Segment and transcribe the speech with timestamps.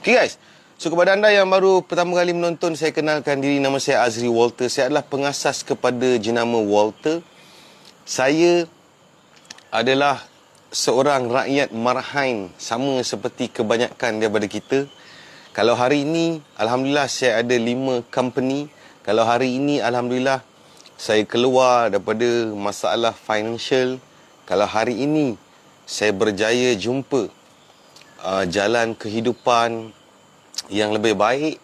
[0.00, 0.40] Okay guys,
[0.80, 4.64] so kepada anda yang baru pertama kali menonton, saya kenalkan diri nama saya Azri Walter.
[4.72, 7.20] Saya adalah pengasas kepada jenama Walter.
[8.08, 8.64] Saya
[9.68, 10.24] adalah
[10.72, 14.88] seorang rakyat marahain sama seperti kebanyakan daripada kita.
[15.52, 18.72] Kalau hari ini, Alhamdulillah saya ada lima company.
[19.04, 20.40] Kalau hari ini, Alhamdulillah
[20.96, 24.00] saya keluar daripada masalah financial.
[24.48, 25.36] Kalau hari ini,
[25.84, 27.28] saya berjaya jumpa
[28.24, 29.92] uh, jalan kehidupan
[30.68, 31.56] yang lebih baik.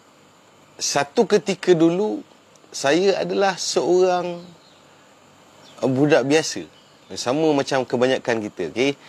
[0.77, 2.21] Satu ketika dulu
[2.69, 4.41] saya adalah seorang
[5.81, 6.65] uh, budak biasa.
[7.15, 8.99] Sama macam kebanyakan kita, okey.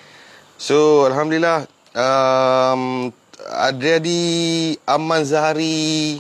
[0.54, 3.10] So alhamdulillah um
[4.02, 4.20] di
[4.82, 6.18] Aman Zahari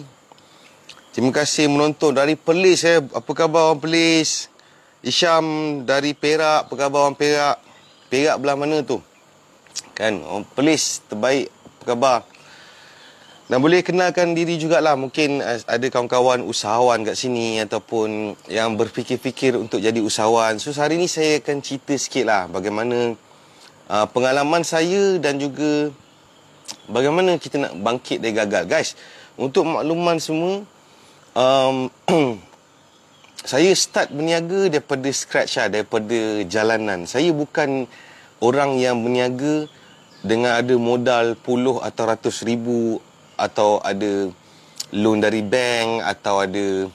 [1.18, 3.02] Terima kasih menonton dari Perlis eh.
[3.02, 4.46] Apa khabar orang Perlis?
[5.02, 7.58] Isyam dari Perak, apa khabar orang Perak?
[8.06, 9.02] Perak belah mana tu?
[9.98, 12.18] Kan, orang Perlis terbaik, apa khabar?
[13.48, 14.94] Dan boleh kenalkan diri jugalah.
[14.94, 20.60] Mungkin ada kawan-kawan usahawan kat sini Ataupun yang berfikir-fikir untuk jadi usahawan.
[20.60, 23.16] So hari ni saya akan cerita sikit lah Bagaimana
[23.88, 25.88] uh, pengalaman saya dan juga
[26.92, 28.68] Bagaimana kita nak bangkit dari gagal.
[28.68, 28.92] Guys,
[29.40, 30.62] untuk makluman semua
[31.32, 31.88] um,
[33.48, 37.08] Saya start berniaga daripada scratch lah Daripada jalanan.
[37.08, 37.88] Saya bukan
[38.44, 39.72] orang yang berniaga
[40.18, 42.98] Dengan ada modal puluh atau ratus ribu
[43.38, 44.26] atau ada
[44.90, 46.90] loan dari bank atau ada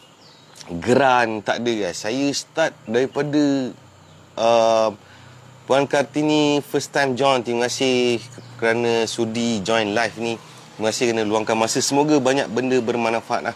[0.84, 2.04] grant tak ada guys.
[2.04, 3.72] Saya start daripada
[4.36, 4.92] uh,
[5.64, 7.40] Puan Kartini first time join.
[7.48, 8.20] Terima kasih
[8.60, 10.36] kerana sudi join live ni.
[10.76, 11.80] Terima kasih kerana luangkan masa.
[11.80, 13.56] Semoga banyak benda bermanfaat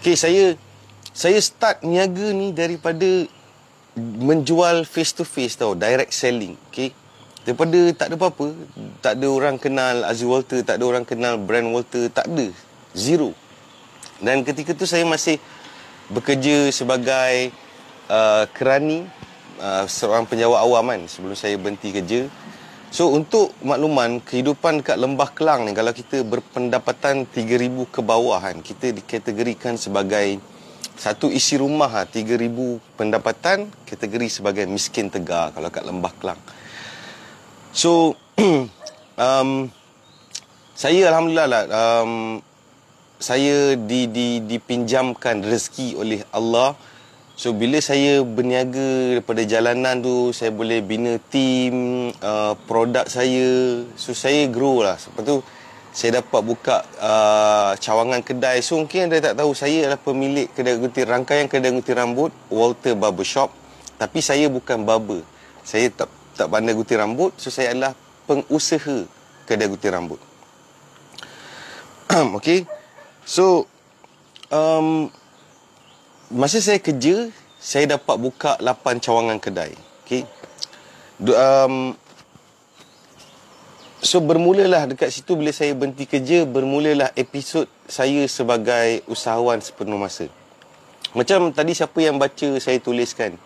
[0.00, 0.56] Okay, saya
[1.12, 3.28] saya start niaga ni daripada
[3.96, 6.56] menjual face to face tau direct selling.
[6.72, 6.96] Okay
[7.46, 8.46] Daripada tak ada apa-apa,
[8.98, 12.50] tak ada orang kenal Azri Walter, tak ada orang kenal brand Walter, tak ada.
[12.90, 13.30] Zero.
[14.18, 15.38] Dan ketika tu saya masih
[16.10, 17.54] bekerja sebagai
[18.10, 19.06] uh, kerani,
[19.62, 22.26] uh, seorang penjawat awam kan, sebelum saya berhenti kerja.
[22.90, 28.58] So untuk makluman, kehidupan kat Lembah Kelang ni, kalau kita berpendapatan 3,000 ke bawah kan,
[28.58, 30.42] kita dikategorikan sebagai
[30.98, 32.42] satu isi rumah ha, 3,000
[32.98, 36.42] pendapatan, kategori sebagai miskin tegar kalau kat Lembah Kelang.
[37.76, 38.16] So
[39.20, 39.68] um,
[40.72, 42.40] saya alhamdulillah lah um,
[43.20, 46.72] saya di, di, dipinjamkan rezeki oleh Allah.
[47.36, 53.84] So bila saya berniaga daripada jalanan tu saya boleh bina tim uh, produk saya.
[54.00, 54.96] So saya grow lah.
[54.96, 55.44] Lepas tu
[55.92, 58.64] saya dapat buka uh, cawangan kedai.
[58.64, 62.96] So mungkin anda tak tahu saya adalah pemilik kedai gunting rangkaian kedai gunting rambut Walter
[62.96, 63.52] Barbershop.
[64.00, 65.20] Tapi saya bukan barber.
[65.60, 67.96] Saya tak tak pandai gunting rambut so saya adalah
[68.28, 69.08] pengusaha
[69.48, 70.20] kedai gunting rambut.
[72.38, 72.68] Okey.
[73.24, 73.64] So
[74.52, 75.08] um,
[76.30, 79.72] masa saya kerja saya dapat buka 8 cawangan kedai.
[80.04, 80.22] Okey.
[81.32, 81.96] Um,
[84.04, 90.28] so bermulalah dekat situ bila saya berhenti kerja bermulalah episod saya sebagai usahawan sepenuh masa.
[91.16, 93.40] Macam tadi siapa yang baca saya tuliskan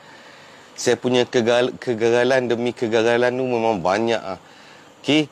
[0.81, 4.41] saya punya kegal- kegagalan demi kegagalan tu memang banyak ah.
[5.05, 5.29] Okey.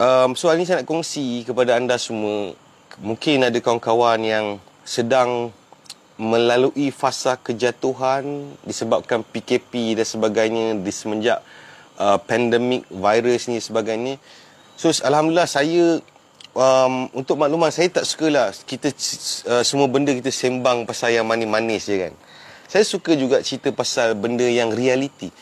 [0.00, 2.56] Um, soal ni saya nak kongsi kepada anda semua.
[3.04, 5.52] Mungkin ada kawan-kawan yang sedang
[6.16, 11.44] melalui fasa kejatuhan disebabkan PKP dan sebagainya di semenjak
[12.00, 14.16] uh, pandemik virus ni sebagainya.
[14.80, 16.00] So alhamdulillah saya
[16.56, 18.92] um, untuk makluman saya tak sukalah kita
[19.44, 22.14] uh, semua benda kita sembang pasal yang manis-manis je kan.
[22.70, 25.34] Saya suka juga cerita pasal benda yang realiti.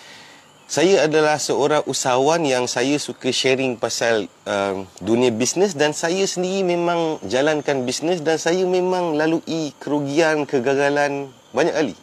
[0.65, 6.65] Saya adalah seorang usahawan yang saya suka sharing pasal uh, dunia bisnes dan saya sendiri
[6.65, 11.97] memang jalankan bisnes dan saya memang lalui kerugian, kegagalan banyak kali.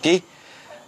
[0.00, 0.20] Okey.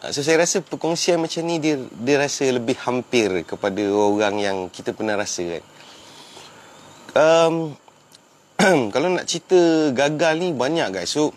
[0.04, 4.56] Uh, so saya rasa perkongsian macam ni dia dia rasa lebih hampir kepada orang yang
[4.68, 5.64] kita pernah rasa kan.
[7.16, 7.54] Um,
[8.92, 11.16] kalau nak cerita gagal ni banyak guys.
[11.16, 11.32] So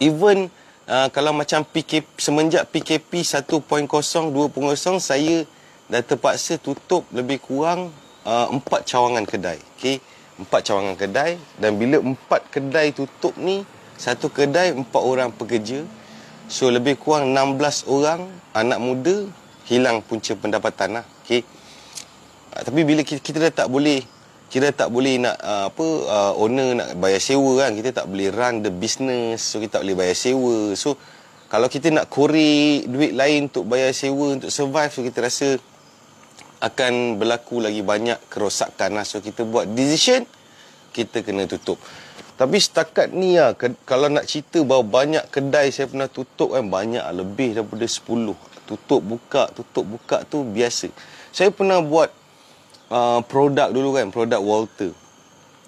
[0.00, 0.48] even
[0.86, 5.44] uh, kalau macam PKP semenjak PKP 1.0 2.0 saya
[5.86, 7.94] dah terpaksa tutup lebih kurang
[8.26, 10.02] uh, empat cawangan kedai okey?
[10.36, 13.62] Empat cawangan kedai dan bila empat kedai tutup ni
[13.96, 15.86] satu kedai empat orang pekerja.
[16.46, 19.26] So lebih kurang 16 orang anak muda
[19.66, 21.42] hilang punca pendapatan lah okey?
[22.54, 24.02] Uh, tapi bila kita, kita dah tak boleh
[24.46, 28.30] kita tak boleh nak uh, apa uh, owner nak bayar sewa kan kita tak boleh
[28.30, 30.94] run the business so kita tak boleh bayar sewa so
[31.46, 35.58] kalau kita nak korek duit lain untuk bayar sewa untuk survive so kita rasa
[36.62, 39.04] akan berlaku lagi banyak kerosakan lah.
[39.04, 40.24] so kita buat decision
[40.96, 41.76] kita kena tutup.
[42.40, 46.64] Tapi setakat ni lah, ke, kalau nak cerita bahawa banyak kedai saya pernah tutup kan,
[46.64, 48.32] banyak lebih daripada 10.
[48.64, 50.88] Tutup, buka, tutup, buka tu biasa.
[51.32, 52.08] Saya pernah buat
[52.90, 54.92] uh, produk dulu kan, produk Walter.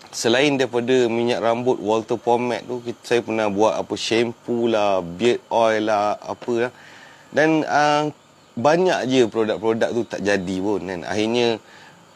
[0.09, 5.44] Selain daripada minyak rambut Walter Pomade tu, kita, saya pernah buat apa shampoo lah, beard
[5.53, 6.73] oil lah, apa lah.
[7.29, 8.09] Dan uh,
[8.59, 11.00] banyak je produk-produk tu tak jadi pun kan.
[11.06, 11.62] Akhirnya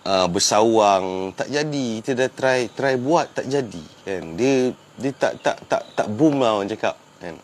[0.02, 1.87] uh, bersawang tak jadi.
[2.02, 4.34] Kita dah try try buat tak jadi kan.
[4.34, 7.38] Dia dia tak tak tak tak boom lah orang cakap kan.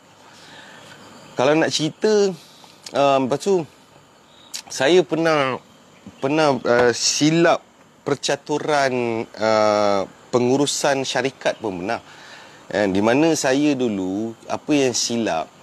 [1.38, 2.34] Kalau nak cerita
[2.98, 3.62] uh, lepas tu
[4.66, 5.62] saya pernah
[6.18, 7.60] pernah uh, silap
[8.02, 10.02] percaturan uh,
[10.32, 12.00] pengurusan syarikat pun pernah.
[12.68, 12.92] Kan?
[12.92, 15.58] Di mana saya dulu apa yang silap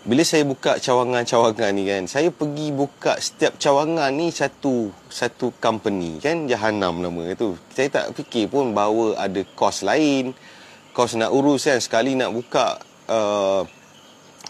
[0.00, 6.16] bila saya buka cawangan-cawangan ni kan saya pergi buka setiap cawangan ni satu satu company
[6.16, 10.32] kan Jahanam nama itu saya tak fikir pun bahawa ada kos lain
[10.96, 12.80] kos nak urus kan sekali nak buka
[13.12, 13.60] uh,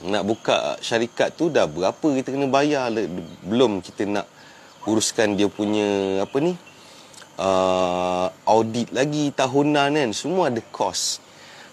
[0.07, 2.87] nak buka syarikat tu dah berapa kita kena bayar
[3.43, 4.31] belum kita nak
[4.89, 6.57] uruskan dia punya apa ni
[7.37, 11.21] uh, audit lagi tahunan kan semua ada kos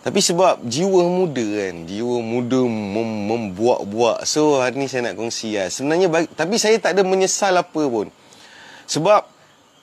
[0.08, 4.24] tapi sebab jiwa muda kan, jiwa muda mem- membuat-buat.
[4.24, 5.68] So hari ni saya nak kongsi lah.
[5.68, 8.08] Sebenarnya, bagi, tapi saya tak ada menyesal apa pun.
[8.88, 9.28] Sebab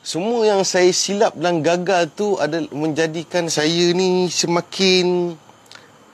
[0.00, 5.36] semua yang saya silap dan gagal tu ada menjadikan saya ni semakin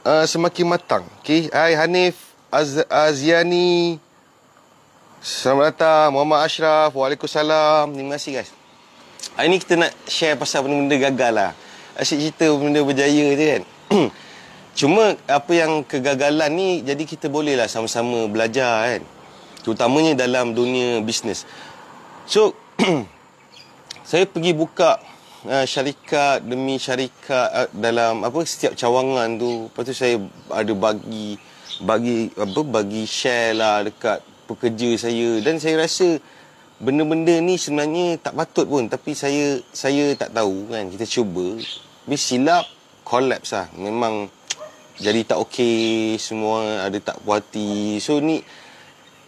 [0.03, 1.07] uh, semakin matang.
[1.23, 2.19] Okay, hai Hanif
[2.51, 3.95] Az- Aziani.
[5.21, 6.97] Selamat datang Muhammad Ashraf.
[6.97, 7.93] Waalaikumsalam.
[7.93, 8.57] Terima kasih guys.
[9.37, 11.53] Hari ni kita nak share pasal benda-benda gagal lah.
[12.01, 13.63] Asyik cerita benda berjaya je kan.
[14.81, 19.05] Cuma apa yang kegagalan ni jadi kita bolehlah sama-sama belajar kan.
[19.61, 21.45] Terutamanya dalam dunia bisnes.
[22.25, 22.57] So
[24.09, 25.05] saya pergi buka
[25.45, 29.69] uh, syarikat demi syarikat uh, dalam apa setiap cawangan tu.
[29.69, 30.17] Lepas tu saya
[30.49, 31.37] ada bagi
[31.85, 35.39] bagi apa bagi share lah dekat pekerja saya.
[35.39, 36.19] Dan saya rasa
[36.83, 38.91] benda-benda ni sebenarnya tak patut pun.
[38.91, 40.91] Tapi saya saya tak tahu kan.
[40.91, 41.59] Kita cuba.
[42.07, 42.65] Habis silap
[43.07, 43.67] collapse lah.
[43.79, 44.31] Memang
[45.01, 48.45] jadi tak okey semua ada tak puati so ni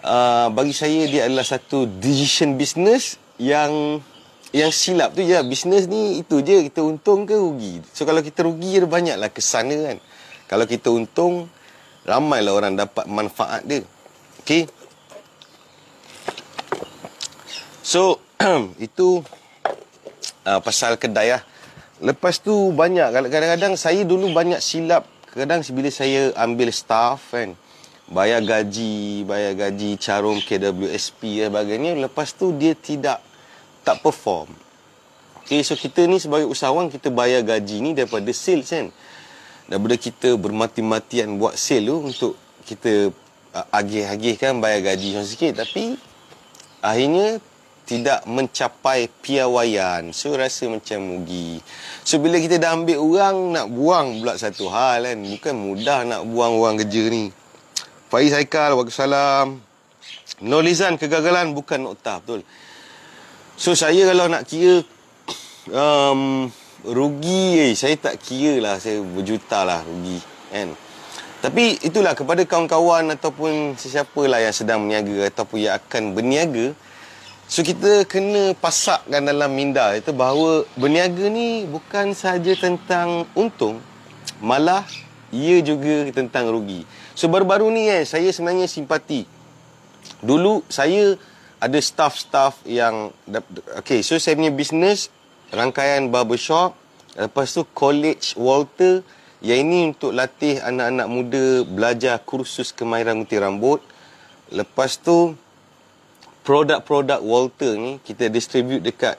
[0.05, 4.05] uh, bagi saya dia adalah satu decision business yang
[4.53, 7.81] yang silap tu je bisnes ni itu je kita untung ke rugi?
[7.97, 9.97] So kalau kita rugi ada banyak lah kesan kan.
[10.45, 11.49] Kalau kita untung
[12.05, 13.81] ramailah orang dapat manfaat dia.
[14.45, 14.69] Okey
[17.83, 18.23] so
[18.87, 19.23] itu
[20.47, 21.43] uh, pasal kedai lah
[22.03, 27.55] Lepas tu banyak kadang-kadang saya dulu banyak silap kadang bila saya ambil staff kan
[28.11, 33.23] bayar gaji, bayar gaji carum KWSP dan sebagainya lepas tu dia tidak
[33.87, 34.51] tak perform.
[35.43, 38.91] Okay, so kita ni sebagai usahawan kita bayar gaji ni daripada sales kan.
[39.71, 42.33] Daripada kita bermati-matian buat sale tu untuk
[42.67, 43.15] kita
[43.55, 45.95] uh, agih-agihkan bayar gaji sikit tapi
[46.83, 47.39] akhirnya
[47.83, 50.15] tidak mencapai piawaian.
[50.15, 51.59] So rasa macam mugi.
[52.07, 55.19] So bila kita dah ambil orang nak buang pula satu hal kan.
[55.19, 57.29] Bukan mudah nak buang orang kerja ni.
[58.09, 59.47] Faiz Haikal, Waalaikumsalam.
[60.43, 62.23] No Lizan, kegagalan bukan nokta.
[62.23, 62.47] Betul.
[63.59, 64.83] So saya kalau nak kira
[65.83, 66.51] um,
[66.87, 68.77] rugi, eh, saya tak kira lah.
[68.79, 70.19] Saya berjuta lah rugi.
[70.51, 70.75] Kan?
[71.43, 76.71] Tapi itulah kepada kawan-kawan ataupun sesiapa lah yang sedang berniaga ataupun yang akan berniaga,
[77.53, 83.77] So kita kena pasakkan dalam minda itu bahawa berniaga ni bukan sahaja tentang untung,
[84.41, 84.89] malah
[85.29, 86.89] ia juga tentang rugi.
[87.13, 89.29] So baru-baru ni eh saya sebenarnya simpati.
[90.25, 91.21] Dulu saya
[91.61, 93.13] ada staff-staff yang
[93.77, 95.13] okay, so saya punya bisnes
[95.53, 96.73] rangkaian barbershop,
[97.21, 99.05] lepas tu college Walter
[99.45, 103.85] yang ini untuk latih anak-anak muda belajar kursus kemahiran gunting rambut.
[104.49, 105.37] Lepas tu
[106.43, 109.19] produk-produk Walter ni kita distribute dekat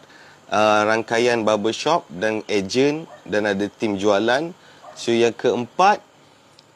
[0.51, 4.51] uh, rangkaian barbershop dan agent dan ada tim jualan.
[4.93, 6.03] So yang keempat,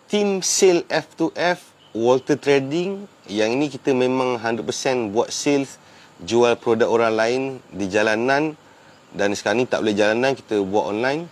[0.09, 1.59] tim sale F2F
[1.93, 3.05] Walter Trading.
[3.27, 5.75] Yang ini kita memang 100% buat sales
[6.23, 8.55] jual produk orang lain di jalanan
[9.13, 11.29] dan sekarang ni tak boleh jalanan kita buat online.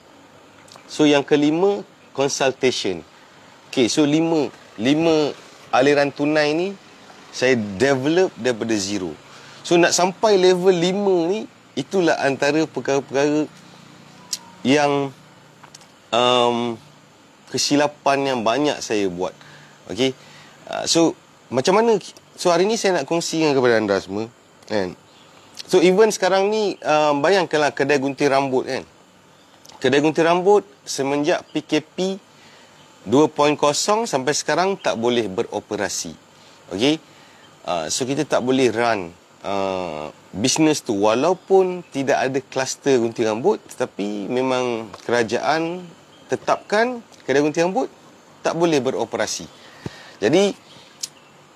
[0.85, 1.81] So yang kelima,
[2.13, 3.01] consultation.
[3.71, 5.33] Okay, so lima, lima
[5.73, 6.67] aliran tunai ni
[7.35, 9.11] saya develop daripada zero.
[9.59, 11.43] So nak sampai level 5 ni
[11.75, 13.51] itulah antara perkara-perkara
[14.63, 15.11] yang
[16.15, 16.79] um,
[17.51, 19.35] kesilapan yang banyak saya buat.
[19.91, 20.15] Okay.
[20.71, 21.11] Uh, so
[21.51, 21.99] macam mana
[22.39, 24.31] so hari ni saya nak kongsi dengan kepada anda semua
[24.71, 24.95] kan.
[25.67, 28.83] So even sekarang ni um, bayangkanlah kedai gunting rambut kan.
[29.83, 32.15] kedai gunting rambut semenjak PKP
[33.05, 36.15] 2.0 sampai sekarang tak boleh beroperasi.
[36.71, 36.97] Okey.
[37.65, 39.09] Uh, so kita tak boleh run
[39.41, 45.81] uh, bisnes tu walaupun tidak ada kluster gunting rambut tetapi memang kerajaan
[46.29, 47.89] tetapkan kedai gunting rambut
[48.45, 49.49] tak boleh beroperasi.
[50.21, 50.53] Jadi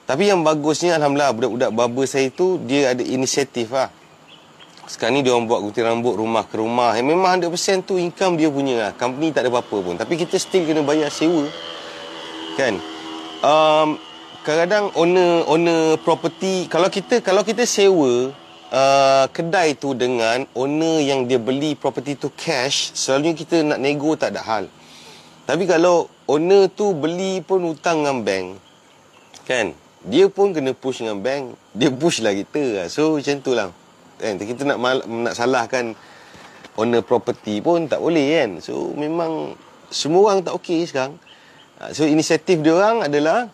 [0.09, 3.93] tapi yang bagusnya alhamdulillah budak-budak barber saya tu dia ada inisiatif lah.
[4.89, 6.97] Sekarang ni dia orang buat gunting rambut rumah ke rumah.
[6.97, 8.91] Yang memang 100% tu income dia punya lah.
[8.97, 9.93] Company tak ada apa-apa pun.
[10.01, 11.45] Tapi kita still kena bayar sewa.
[12.57, 12.81] Kan?
[13.45, 14.01] Um,
[14.45, 18.31] kadang-kadang owner owner property kalau kita kalau kita sewa
[18.71, 24.15] uh, kedai tu dengan owner yang dia beli property tu cash, selalunya kita nak nego
[24.15, 24.65] tak ada hal.
[25.49, 28.47] Tapi kalau owner tu beli pun hutang dengan bank.
[29.49, 29.73] Kan?
[30.05, 31.57] Dia pun kena push dengan bank.
[31.73, 32.85] Dia push lah kita.
[32.85, 33.73] So macam tu lah
[34.19, 35.95] kan kita nak mal, nak salahkan
[36.75, 39.55] owner property pun tak boleh kan so memang
[39.89, 41.15] semua orang tak okey sekarang
[41.79, 43.47] ha, so inisiatif dia orang adalah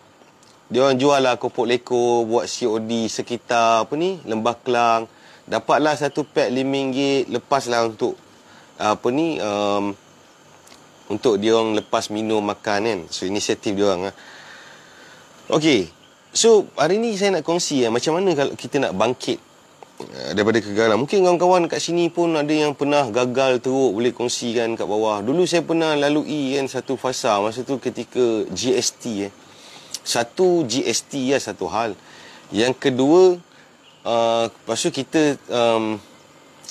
[0.66, 5.06] dia orang jual lah kopok leko buat COD sekitar apa ni Lembah Kelang
[5.46, 8.18] dapatlah satu pack RM5 lepaslah untuk
[8.76, 9.94] apa ni um,
[11.06, 14.14] untuk dia orang lepas minum makan kan so inisiatif dia orang lah.
[15.54, 15.86] Okey.
[16.34, 19.38] So hari ni saya nak kongsi ya, macam mana kalau kita nak bangkit
[19.96, 21.00] Eh, daripada kegagalan.
[21.00, 25.24] Mungkin kawan-kawan kat sini pun ada yang pernah gagal teruk boleh kongsikan kat bawah.
[25.24, 29.32] Dulu saya pernah lalui kan satu fasa masa tu ketika GST eh.
[30.06, 31.98] Satu GST ya satu hal.
[32.54, 33.22] Yang kedua
[34.06, 35.98] uh, lepas tu kita um,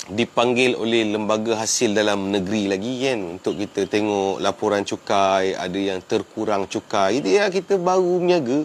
[0.08, 3.20] dipanggil oleh lembaga hasil dalam negeri lagi kan?
[3.36, 7.20] Untuk kita tengok laporan cukai ada yang terkurang cukai.
[7.20, 8.64] Itu ya kita baru menyaga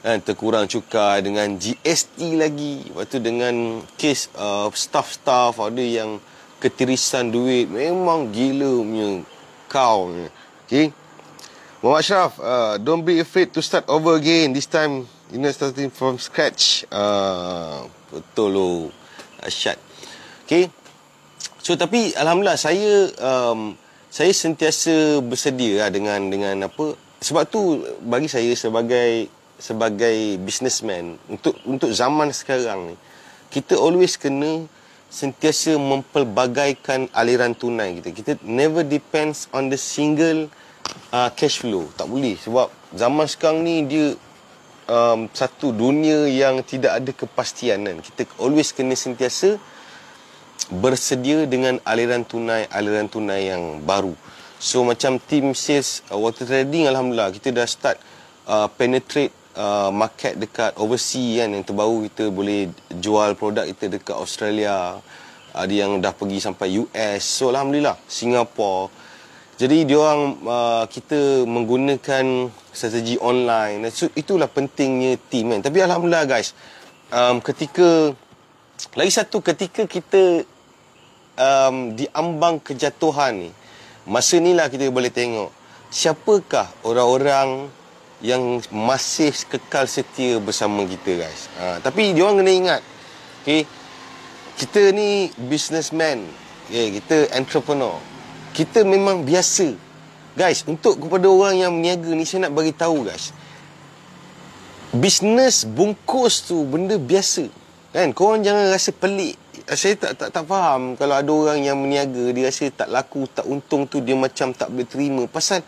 [0.00, 2.88] kan terkurang cukai dengan GST lagi.
[2.88, 6.24] Lepas tu dengan kes uh, staff-staff ada yang
[6.56, 7.68] ketirisan duit.
[7.68, 9.08] Memang gila punya
[9.68, 10.12] kau
[10.64, 11.03] okay
[11.84, 14.56] Muhammad Ashraf uh, don't be afraid to start over again.
[14.56, 16.88] This time you know starting from scratch.
[16.88, 18.68] Uh, betul lo
[19.44, 19.76] asyad
[20.48, 20.72] okay.
[21.60, 23.76] So tapi alhamdulillah saya um,
[24.08, 26.96] saya sentiasa bersedia lah dengan dengan apa.
[27.20, 29.28] Sebab tu bagi saya sebagai
[29.60, 32.96] sebagai businessman untuk untuk zaman sekarang ni
[33.52, 34.64] kita always kena
[35.12, 38.08] sentiasa mempelbagaikan aliran tunai kita.
[38.16, 40.48] Kita never depends on the single
[41.14, 41.88] uh, cash flow.
[41.94, 44.16] Tak boleh sebab zaman sekarang ni dia
[44.88, 47.96] um, satu dunia yang tidak ada kepastian kan.
[48.02, 49.56] Kita always kena sentiasa
[50.70, 54.14] bersedia dengan aliran tunai aliran tunai yang baru.
[54.56, 58.00] So macam team sales uh, water trading alhamdulillah kita dah start
[58.48, 61.48] uh, penetrate uh, market dekat overseas kan.
[61.52, 65.00] Yang terbaru kita boleh jual produk kita dekat Australia
[65.54, 68.90] ada yang dah pergi sampai US so alhamdulillah Singapore
[69.54, 76.26] jadi dia orang uh, kita menggunakan strategi online so itulah pentingnya team kan tapi alhamdulillah
[76.26, 76.52] guys
[77.14, 78.12] um, ketika
[78.98, 80.42] lagi satu ketika kita
[81.38, 83.50] um, diambang kejatuhan ni
[84.04, 85.50] masa inilah kita boleh tengok
[85.94, 87.70] siapakah orang-orang
[88.24, 91.46] yang masih kekal setia bersama kita guys.
[91.60, 92.82] Ha, tapi dia orang kena ingat.
[93.44, 93.68] Okay,
[94.56, 96.24] kita ni businessman.
[96.72, 98.00] Okay, kita entrepreneur.
[98.54, 99.74] Kita memang biasa.
[100.38, 103.34] Guys, untuk kepada orang yang meniaga ni saya nak bagi tahu guys.
[104.94, 107.50] Bisnes bungkus tu benda biasa.
[107.90, 108.14] Kan?
[108.14, 109.34] Kau orang jangan rasa pelik.
[109.74, 113.46] Saya tak tak tak faham kalau ada orang yang meniaga dia rasa tak laku, tak
[113.46, 115.64] untung tu dia macam tak boleh terima pasal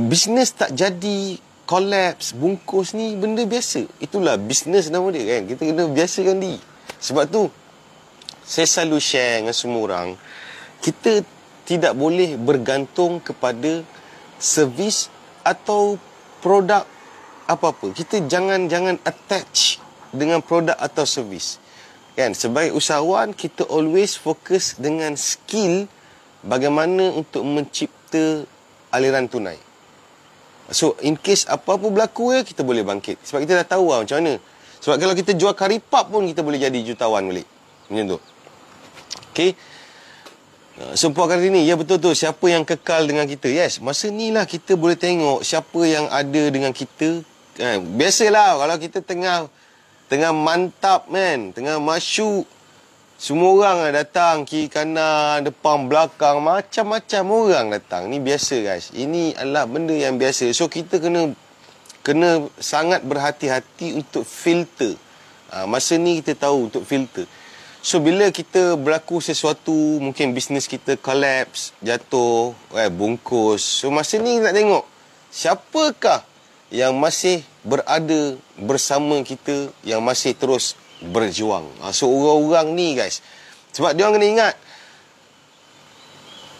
[0.00, 1.36] bisnes tak jadi
[1.68, 6.58] collapse bungkus ni benda biasa itulah bisnes nama dia kan kita kena biasakan diri
[6.96, 7.42] sebab tu
[8.42, 10.08] saya selalu share dengan semua orang
[10.80, 11.20] kita
[11.70, 13.86] tidak boleh bergantung kepada
[14.42, 15.06] servis
[15.46, 15.94] atau
[16.42, 16.82] produk
[17.46, 19.78] apa-apa kita jangan jangan attach
[20.10, 21.62] dengan produk atau servis
[22.18, 25.86] kan sebagai usahawan kita always fokus dengan skill
[26.42, 28.42] bagaimana untuk mencipta
[28.90, 29.70] aliran tunai
[30.70, 33.18] So in case apa-apa berlaku ya kita boleh bangkit.
[33.26, 34.38] Sebab kita dah tahu lah macam mana.
[34.78, 37.44] Sebab kalau kita jual kari pap pun kita boleh jadi jutawan balik.
[37.90, 38.18] Macam tu.
[39.34, 39.58] Okay.
[40.96, 42.10] So puan kali ni, ya betul tu.
[42.16, 43.52] Siapa yang kekal dengan kita?
[43.52, 47.20] Yes, masa ni lah kita boleh tengok siapa yang ada dengan kita.
[47.60, 49.52] Eh, biasalah kalau kita tengah
[50.08, 51.52] tengah mantap man.
[51.52, 52.48] Tengah masyuk.
[53.20, 58.08] Semua orang lah datang kiri kanan, depan, belakang, macam-macam orang datang.
[58.08, 58.88] Ni biasa guys.
[58.96, 60.48] Ini adalah benda yang biasa.
[60.56, 61.36] So kita kena
[62.00, 64.96] kena sangat berhati-hati untuk filter.
[65.52, 67.28] Ha, masa ni kita tahu untuk filter.
[67.80, 69.72] So bila kita berlaku sesuatu
[70.04, 73.64] mungkin bisnes kita collapse, jatuh, eh bungkus.
[73.64, 74.84] So masa ni nak tengok
[75.32, 76.20] siapakah
[76.68, 81.64] yang masih berada bersama kita yang masih terus berjuang.
[81.80, 83.24] Ha, so orang-orang ni guys.
[83.72, 84.54] Sebab dia orang kena ingat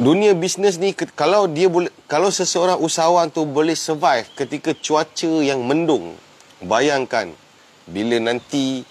[0.00, 5.60] dunia bisnes ni kalau dia boleh kalau seseorang usahawan tu boleh survive ketika cuaca yang
[5.68, 6.16] mendung.
[6.64, 7.36] Bayangkan
[7.84, 8.88] bila nanti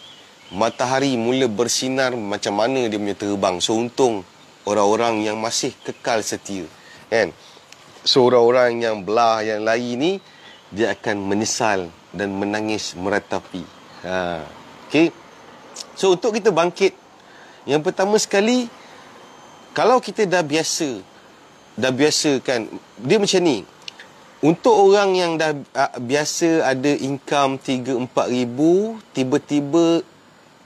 [0.50, 3.62] matahari mula bersinar macam mana dia punya terbang.
[3.62, 4.25] So untung
[4.65, 6.65] orang-orang yang masih kekal setia.
[7.10, 7.34] Kan?
[8.06, 10.12] So orang-orang yang belah yang lain ni
[10.70, 13.63] dia akan menyesal dan menangis meratapi.
[14.06, 14.46] Ha.
[14.89, 15.13] Okay.
[15.94, 16.94] So untuk kita bangkit
[17.70, 18.65] yang pertama sekali
[19.77, 21.06] kalau kita dah biasa
[21.77, 22.65] dah biasa kan
[22.98, 23.62] dia macam ni
[24.39, 30.01] untuk orang yang dah uh, biasa ada income 3 4 ribu tiba-tiba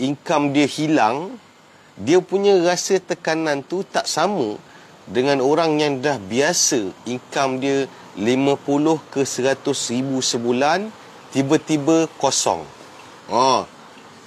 [0.02, 1.38] income dia hilang,
[2.00, 4.58] dia punya rasa tekanan tu tak sama
[5.06, 7.86] dengan orang yang dah biasa income dia
[8.16, 9.62] 50 ke 100
[9.94, 10.90] ribu sebulan,
[11.34, 12.62] tiba-tiba kosong.
[13.28, 13.66] Oh,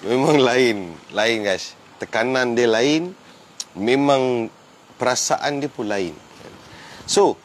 [0.03, 0.95] memang lain.
[1.15, 1.79] Lain guys.
[2.03, 3.15] Tekanan dia lain.
[3.77, 4.51] Memang
[4.97, 6.17] perasaan dia pun lain.
[7.07, 7.39] So,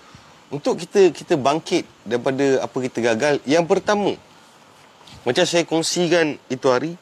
[0.50, 4.18] untuk kita kita bangkit daripada apa kita gagal, yang pertama,
[5.22, 6.98] macam saya kongsikan itu hari,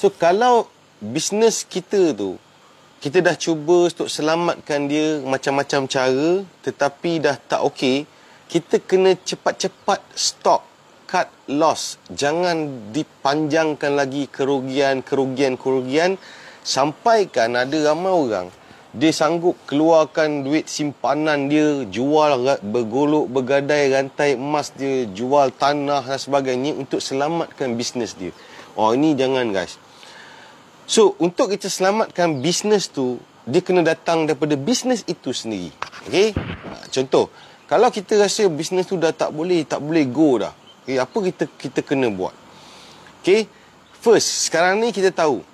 [0.00, 0.64] So kalau
[0.96, 2.40] bisnes kita tu
[3.04, 8.08] kita dah cuba untuk selamatkan dia macam-macam cara tetapi dah tak okey,
[8.48, 10.64] kita kena cepat-cepat stop
[11.04, 12.00] cut loss.
[12.08, 16.16] Jangan dipanjangkan lagi kerugian, kerugian, kerugian
[16.64, 18.48] sampaikan ada ramai orang
[18.96, 26.16] dia sanggup keluarkan duit simpanan dia jual bergolok bergadai rantai emas dia jual tanah dan
[26.16, 28.32] sebagainya untuk selamatkan bisnes dia.
[28.80, 29.76] Oh ini jangan guys.
[30.90, 35.70] So, untuk kita selamatkan bisnes tu, dia kena datang daripada bisnes itu sendiri.
[36.02, 36.34] Okay?
[36.34, 37.30] Ha, contoh,
[37.70, 40.50] kalau kita rasa bisnes tu dah tak boleh, tak boleh go dah.
[40.82, 42.34] Okay, apa kita kita kena buat?
[43.22, 43.46] Okay?
[44.02, 45.46] First, sekarang ni kita tahu.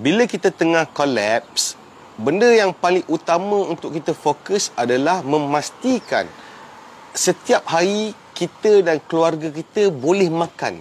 [0.00, 1.76] Bila kita tengah collapse,
[2.16, 6.24] benda yang paling utama untuk kita fokus adalah memastikan
[7.12, 10.80] setiap hari kita dan keluarga kita boleh makan.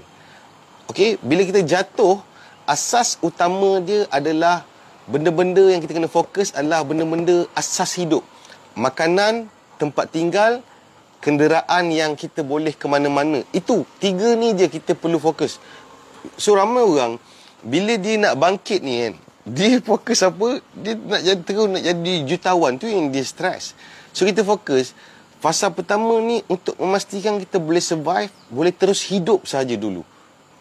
[0.87, 1.19] Okay?
[1.19, 2.31] Bila kita jatuh,
[2.65, 4.63] asas utama dia adalah
[5.07, 8.23] benda-benda yang kita kena fokus adalah benda-benda asas hidup.
[8.73, 10.63] Makanan, tempat tinggal,
[11.23, 13.43] kenderaan yang kita boleh ke mana-mana.
[13.55, 15.59] Itu tiga ni je kita perlu fokus.
[16.39, 17.19] So ramai orang
[17.63, 19.13] bila dia nak bangkit ni kan,
[19.47, 20.59] dia fokus apa?
[20.75, 23.75] Dia nak jadi terus nak jadi jutawan tu yang dia stres.
[24.11, 24.91] So kita fokus
[25.43, 30.07] fasa pertama ni untuk memastikan kita boleh survive, boleh terus hidup saja dulu.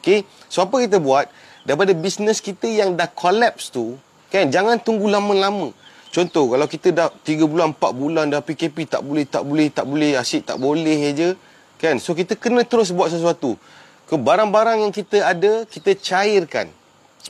[0.03, 0.27] Okay?
[0.51, 1.31] So apa kita buat?
[1.63, 3.99] Daripada bisnes kita yang dah collapse tu
[4.33, 5.71] kan jangan tunggu lama-lama.
[6.13, 9.85] Contoh kalau kita dah 3 bulan 4 bulan dah PKP tak boleh tak boleh tak
[9.89, 11.29] boleh asyik tak boleh aja
[11.81, 11.97] kan.
[11.97, 13.57] So kita kena terus buat sesuatu.
[14.05, 16.69] Ke barang-barang yang kita ada kita cairkan.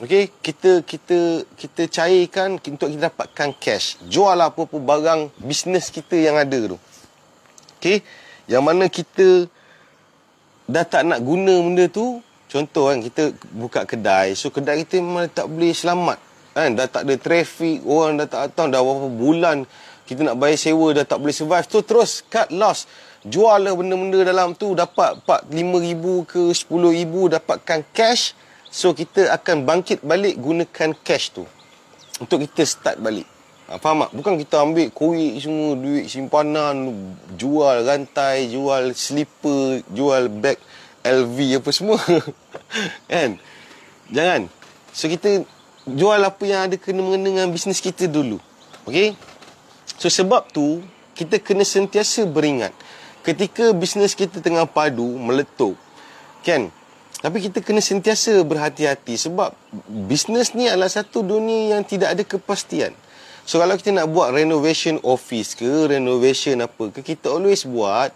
[0.03, 4.01] Okey kita kita kita cairkan untuk kita dapatkan cash.
[4.09, 6.77] Jual apa-apa barang bisnes kita yang ada tu.
[7.79, 8.03] Okey
[8.51, 9.47] yang mana kita
[10.67, 12.19] dah tak nak guna benda tu
[12.53, 16.21] Contoh kan kita buka kedai, so kedai kita memang tak boleh selamat.
[16.53, 19.65] Kan dah tak ada trafik, orang dah tak datang dah berapa bulan
[20.03, 21.65] kita nak bayar sewa dah tak boleh survive.
[21.65, 22.85] Tu terus cut loss.
[23.23, 28.35] Jual lah benda-benda dalam tu dapat 4 ribu ke 10 ribu dapatkan cash.
[28.67, 31.47] So kita akan bangkit balik gunakan cash tu.
[32.19, 33.25] Untuk kita start balik.
[33.71, 34.11] Ha, faham tak?
[34.11, 36.91] Bukan kita ambil kuih semua, duit simpanan,
[37.39, 40.59] jual rantai, jual slipper, jual bag.
[41.03, 41.99] LV apa semua.
[43.11, 43.37] Kan?
[44.09, 44.47] Jangan.
[44.95, 45.43] So kita
[45.83, 48.39] jual apa yang ada kena mengena dengan bisnes kita dulu.
[48.87, 49.15] Okey?
[49.99, 52.73] So sebab tu kita kena sentiasa beringat.
[53.23, 55.79] Ketika bisnes kita tengah padu meletup
[56.43, 56.67] kan?
[57.23, 59.55] Tapi kita kena sentiasa berhati-hati sebab
[59.87, 62.91] bisnes ni adalah satu dunia yang tidak ada kepastian.
[63.47, 68.11] So kalau kita nak buat renovation office ke renovation apa ke kita always buat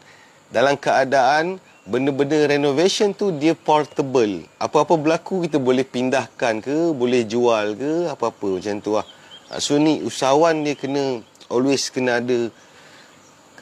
[0.52, 4.44] dalam keadaan benda-benda renovation tu dia portable.
[4.60, 9.08] Apa-apa berlaku kita boleh pindahkan ke, boleh jual ke, apa-apa macam tu lah.
[9.48, 12.52] Ah, so ni usahawan dia kena always kena ada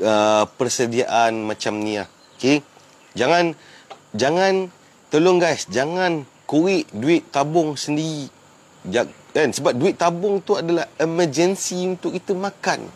[0.02, 2.10] uh, persediaan macam ni lah.
[2.42, 2.66] Okay?
[3.14, 3.54] Jangan,
[4.18, 4.74] jangan,
[5.14, 8.34] tolong guys, jangan kurik duit tabung sendiri.
[9.30, 9.54] Kan?
[9.54, 12.90] Sebab duit tabung tu adalah emergency untuk kita makan.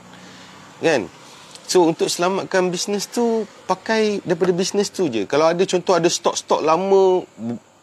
[0.81, 1.05] Kan?
[1.69, 5.29] So untuk selamatkan bisnes tu pakai daripada bisnes tu je.
[5.29, 7.21] Kalau ada contoh ada stok-stok lama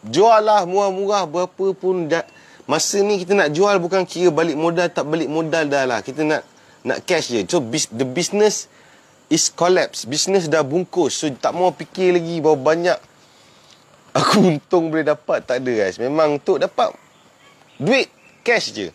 [0.03, 2.27] jual lah murah-murah berapa pun da-
[2.67, 6.03] masa ni kita nak jual bukan kira balik modal tak balik modal dah lah.
[6.03, 6.43] Kita nak
[6.83, 7.47] nak cash je.
[7.47, 7.63] So
[7.95, 8.67] the business
[9.31, 10.03] is collapse.
[10.03, 11.23] Business dah bungkus.
[11.23, 12.99] So tak mau fikir lagi bahawa banyak
[14.19, 15.47] aku untung boleh dapat.
[15.47, 15.95] Tak ada guys.
[15.95, 16.91] Memang untuk dapat
[17.79, 18.11] duit
[18.43, 18.91] cash je.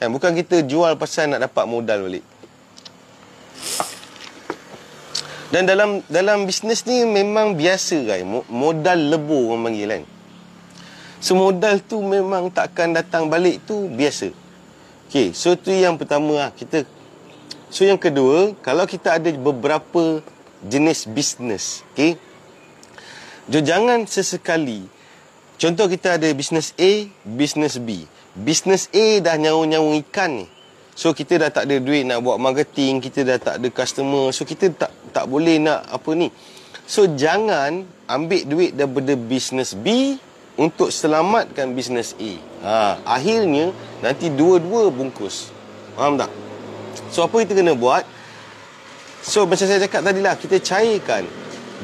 [0.00, 2.24] Eh, bukan kita jual pasal nak dapat modal balik.
[5.52, 8.24] Dan dalam dalam bisnes ni memang biasa guys.
[8.48, 10.02] Modal lebur orang panggil kan.
[11.20, 14.32] Semodal tu memang takkan datang balik tu biasa.
[15.06, 16.50] Okay, so tu yang pertama lah.
[16.56, 16.88] Kita
[17.72, 20.20] So yang kedua, kalau kita ada beberapa
[20.60, 22.20] jenis bisnes, okay?
[23.48, 24.84] Jo jangan sesekali.
[25.56, 28.04] Contoh kita ada bisnes A, bisnes B.
[28.36, 30.46] Bisnes A dah nyawa-nyawa ikan ni.
[30.92, 34.28] So kita dah tak ada duit nak buat marketing, kita dah tak ada customer.
[34.30, 36.28] So kita tak tak boleh nak apa ni.
[36.84, 40.16] So jangan ambil duit daripada bisnes B
[40.60, 42.32] untuk selamatkan bisnes A.
[42.62, 42.74] Ha,
[43.08, 43.72] akhirnya
[44.04, 45.48] nanti dua-dua bungkus.
[45.96, 46.28] Faham tak?
[47.08, 48.04] So apa kita kena buat?
[49.24, 51.24] So macam saya cakap tadi lah, kita cairkan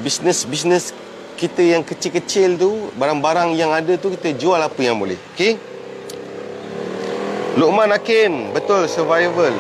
[0.05, 0.93] bisnes-bisnes
[1.39, 5.17] kita yang kecil-kecil tu, barang-barang yang ada tu kita jual apa yang boleh.
[5.33, 5.55] Okay?
[7.59, 9.51] Luqman Hakim, betul survival.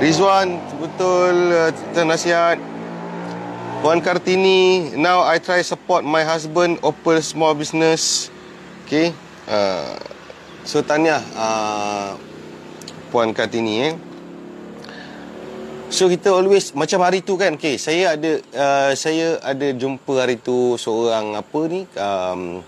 [0.00, 2.56] Rizwan, betul uh, nasihat.
[3.84, 8.32] Puan Kartini, now I try support my husband open small business.
[8.88, 9.12] Okay.
[9.44, 10.00] Uh,
[10.64, 12.16] so tanya uh,
[13.12, 13.94] Puan Kartini eh.
[15.92, 17.60] So kita always macam hari tu kan.
[17.60, 22.64] Okay, saya ada uh, saya ada jumpa hari tu seorang apa ni um,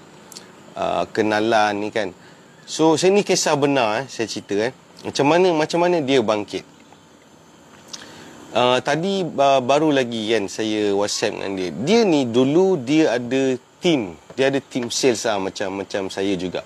[0.77, 2.13] uh, kenalan ni kan.
[2.71, 4.71] So saya ni kisah benar eh, saya cerita eh.
[5.03, 6.63] Macam mana macam mana dia bangkit.
[8.55, 11.69] Uh, tadi uh, baru lagi kan saya WhatsApp dengan dia.
[11.75, 14.15] Dia ni dulu dia ada team.
[14.39, 16.63] Dia ada team sales lah macam macam saya juga.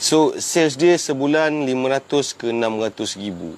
[0.00, 3.52] So sales dia sebulan 500 ke 600 ribu.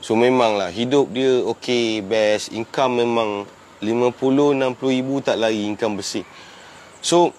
[0.00, 2.48] So memanglah hidup dia okay best.
[2.48, 3.30] Income memang
[3.84, 6.24] 50 60 ribu tak lari income bersih.
[7.04, 7.36] So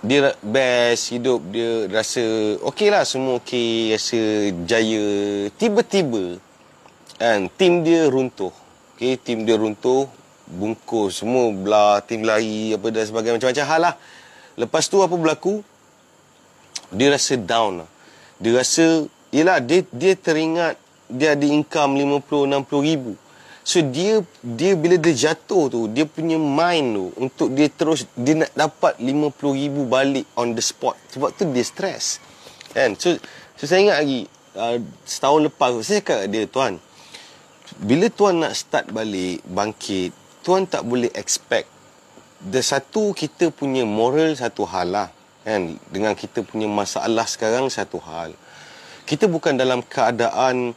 [0.00, 5.04] dia best hidup dia rasa okay lah semua okay rasa jaya
[5.60, 6.40] tiba-tiba
[7.20, 8.48] Kan tim dia runtuh.
[8.96, 10.08] Okey, tim dia runtuh,
[10.48, 13.94] bungkus semua belah, tim lari apa dan sebagainya macam-macam hal lah.
[14.56, 15.60] Lepas tu apa berlaku?
[16.88, 17.84] Dia rasa down.
[17.84, 17.90] Lah.
[18.40, 20.80] Dia rasa yalah dia dia teringat
[21.12, 23.12] dia ada income 50 60 ribu.
[23.70, 28.42] So dia dia bila dia jatuh tu dia punya mind tu untuk dia terus dia
[28.42, 32.18] nak dapat 50 ribu balik on the spot sebab tu dia stress.
[32.74, 32.98] Kan?
[32.98, 33.14] So,
[33.54, 34.20] so saya ingat lagi
[34.58, 36.82] uh, setahun lepas saya cakap dia tuan
[37.78, 40.10] bila tuan nak start balik bangkit
[40.42, 41.70] tuan tak boleh expect
[42.42, 45.08] the satu kita punya moral satu hal lah
[45.46, 48.34] kan dengan kita punya masalah sekarang satu hal
[49.06, 50.74] kita bukan dalam keadaan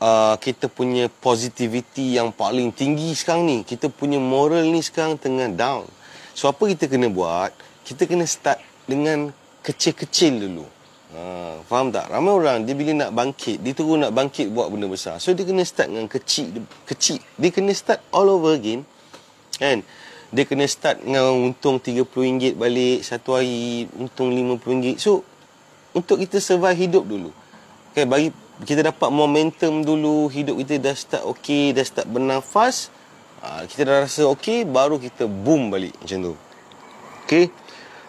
[0.00, 5.52] uh, kita punya positivity yang paling tinggi sekarang ni kita punya moral ni sekarang tengah
[5.52, 5.84] down
[6.34, 7.52] so apa kita kena buat
[7.86, 8.58] kita kena start
[8.88, 9.30] dengan
[9.62, 12.06] kecil-kecil dulu Ha, faham tak?
[12.06, 15.18] Ramai orang dia bila nak bangkit, dia terus nak bangkit buat benda besar.
[15.18, 17.18] So dia kena start dengan kecil, kecil.
[17.34, 18.86] Dia kena start all over again.
[19.58, 19.82] Kan?
[20.30, 25.02] Dia kena start dengan untung RM30 balik satu hari, untung RM50.
[25.02, 25.26] So
[25.90, 27.34] untuk kita survive hidup dulu.
[27.90, 28.30] Okay, bagi
[28.64, 32.92] kita dapat momentum dulu, hidup kita dah start okey, dah start bernafas.
[33.40, 36.34] Ha, kita dah rasa okey, baru kita boom balik macam tu.
[37.24, 37.48] Okay.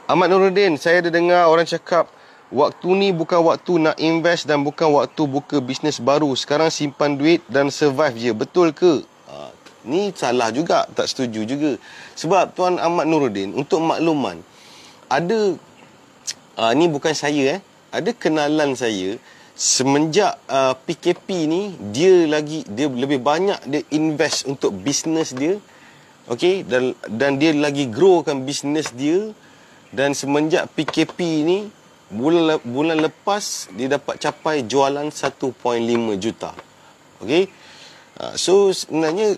[0.10, 2.12] Ahmad Nuruddin, saya ada dengar orang cakap
[2.52, 6.36] Waktu ni bukan waktu nak invest dan bukan waktu buka bisnes baru.
[6.36, 8.32] Sekarang simpan duit dan survive je.
[8.36, 9.08] Betul ke?
[9.32, 9.56] Ha,
[9.88, 10.84] ni salah juga.
[10.92, 11.80] Tak setuju juga.
[12.20, 14.44] Sebab Tuan Ahmad Nuruddin, untuk makluman,
[15.08, 15.56] ada,
[16.60, 19.16] ha, ni bukan saya eh, ada kenalan saya,
[19.62, 25.62] semenjak uh, PKP ni, dia lagi, dia lebih banyak dia invest untuk bisnes dia.
[26.26, 29.30] Okay, dan dan dia lagi growkan bisnes dia.
[29.94, 31.70] Dan semenjak PKP ni,
[32.10, 35.54] bulan bulan lepas dia dapat capai jualan 1.5
[36.18, 36.58] juta.
[37.22, 37.46] Okey.
[38.18, 39.38] Uh, so sebenarnya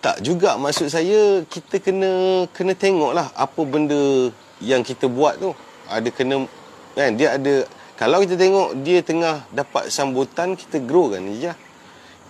[0.00, 4.32] tak juga maksud saya kita kena kena tengoklah apa benda
[4.64, 5.52] yang kita buat tu.
[5.92, 6.48] Ada kena
[6.96, 11.52] kan dia ada kalau kita tengok dia tengah dapat sambutan kita grow kan je.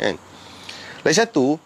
[0.00, 0.16] Kan.
[1.06, 1.58] Lagi satu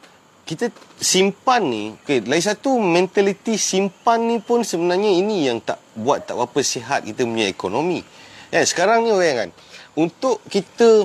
[0.47, 0.71] kita
[1.03, 6.39] simpan ni okay, lain satu mentaliti simpan ni pun sebenarnya ini yang tak buat tak
[6.39, 7.99] apa sihat kita punya ekonomi
[8.55, 9.51] ya sekarang ni orang kan
[9.99, 11.03] untuk kita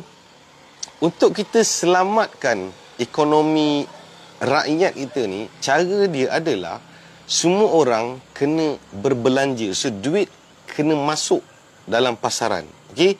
[1.01, 2.69] untuk kita selamatkan
[3.01, 3.89] ekonomi
[4.38, 6.77] rakyat kita ni cara dia adalah
[7.25, 10.30] semua orang kena berbelanja so duit
[10.69, 11.41] kena masuk
[11.89, 12.63] dalam pasaran.
[12.91, 13.15] Okey.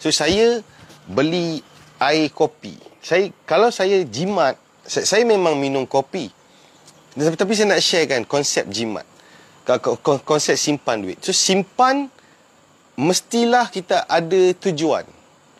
[0.00, 0.64] So saya
[1.04, 1.60] beli
[2.00, 2.76] air kopi.
[3.04, 6.32] Saya kalau saya jimat, saya, saya memang minum kopi.
[7.12, 9.04] Tapi, tapi saya nak sharekan konsep jimat.
[10.24, 11.20] Konsep simpan duit.
[11.20, 12.08] So simpan
[12.96, 15.04] mestilah kita ada tujuan.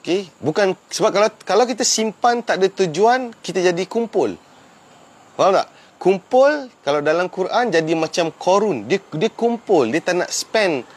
[0.01, 4.33] Okey, bukan sebab kalau kalau kita simpan tak ada tujuan, kita jadi kumpul.
[5.37, 5.69] Faham tak?
[6.01, 8.89] Kumpul kalau dalam Quran jadi macam korun.
[8.89, 10.89] Dia dia kumpul, dia tak nak spend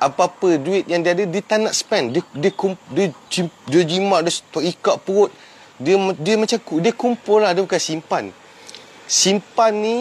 [0.00, 2.16] apa-apa duit yang dia ada dia tak nak spend.
[2.16, 2.50] Dia dia
[2.90, 4.32] dia, dia, dia jimat dia
[4.72, 5.28] ikat perut.
[5.76, 8.24] Dia dia macam dia kumpul lah, dia bukan simpan.
[9.04, 9.98] Simpan ni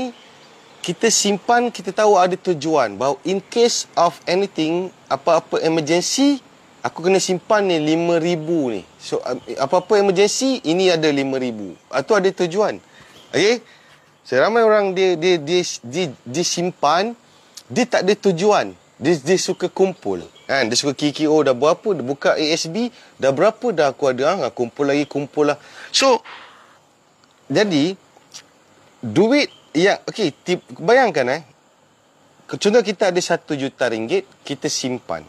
[0.79, 6.39] kita simpan kita tahu ada tujuan bahawa in case of anything apa-apa emergency
[6.79, 8.81] aku kena simpan ni 5000 ni.
[8.99, 9.19] So
[9.59, 11.75] apa-apa emergency ini ada 5000.
[11.75, 12.79] Itu ada tujuan.
[13.35, 13.59] Okey?
[14.23, 17.11] Seramai orang dia dia dia dia, dia simpan
[17.67, 18.71] dia tak ada tujuan.
[18.99, 20.27] Dia dia suka kumpul.
[20.43, 20.67] Kan?
[20.67, 24.51] Dia suka kiki oh dah berapa dia buka ASB dah berapa dah aku ada ha?
[24.51, 25.57] kumpul lagi kumpul lah.
[25.95, 26.19] So
[27.47, 27.95] jadi
[28.99, 30.35] duit ya okey
[30.83, 31.41] bayangkan eh
[32.45, 35.23] contoh kita ada satu juta ringgit kita simpan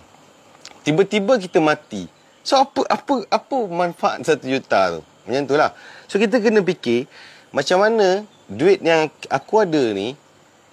[0.83, 2.09] tiba-tiba kita mati.
[2.41, 5.01] So apa apa apa manfaat satu juta tu?
[5.29, 5.71] Macam tu lah.
[6.09, 7.07] So kita kena fikir
[7.55, 10.19] macam mana duit yang aku ada ni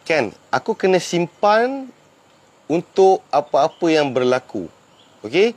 [0.08, 1.92] kan aku kena simpan
[2.68, 4.68] untuk apa-apa yang berlaku.
[5.24, 5.56] Okey?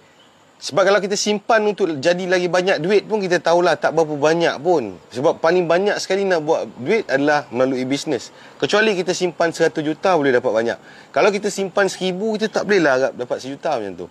[0.60, 4.60] Sebab kalau kita simpan untuk jadi lagi banyak duit pun kita tahulah tak berapa banyak
[4.60, 4.92] pun.
[5.08, 8.28] Sebab paling banyak sekali nak buat duit adalah melalui bisnes.
[8.60, 10.78] Kecuali kita simpan 100 juta boleh dapat banyak.
[11.16, 14.06] Kalau kita simpan 1000 kita tak boleh lah dapat sejuta macam tu.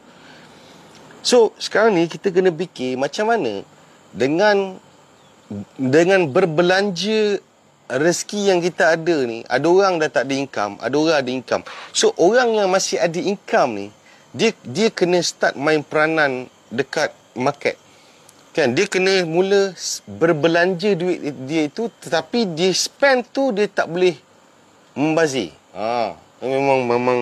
[1.21, 3.61] So sekarang ni kita kena fikir macam mana
[4.09, 4.81] dengan
[5.77, 7.45] dengan berbelanja
[7.89, 11.63] rezeki yang kita ada ni, ada orang dah tak ada income, ada orang ada income.
[11.89, 13.87] So orang yang masih ada income ni,
[14.29, 17.81] dia dia kena start main peranan dekat market.
[18.53, 19.73] Kan dia kena mula
[20.05, 24.17] berbelanja duit dia itu tetapi dia spend tu dia tak boleh
[24.93, 25.53] membazir.
[25.73, 26.13] Ha,
[26.45, 27.19] memang memang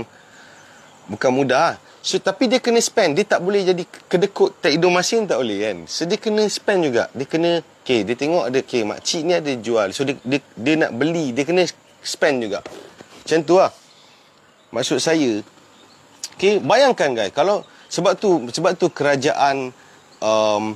[1.08, 1.80] bukan mudah.
[2.04, 5.60] So tapi dia kena spend, dia tak boleh jadi kedekut tak hidung masin tak boleh
[5.64, 5.78] kan.
[5.88, 7.12] So dia kena spend juga.
[7.12, 7.52] Dia kena
[7.88, 9.96] okay, dia tengok ada okay, mak cik ni ada jual.
[9.96, 11.64] So dia, dia dia nak beli, dia kena
[12.04, 12.60] spend juga.
[13.24, 13.72] Macam tu lah.
[14.76, 15.40] Maksud saya
[16.36, 19.72] okay, bayangkan guys kalau sebab tu sebab tu kerajaan
[20.20, 20.76] um,